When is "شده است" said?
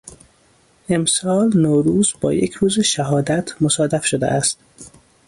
4.05-4.57